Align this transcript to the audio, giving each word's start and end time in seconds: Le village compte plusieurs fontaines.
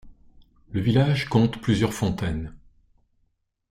Le 0.71 0.79
village 0.81 1.29
compte 1.29 1.61
plusieurs 1.61 1.93
fontaines. 1.93 2.55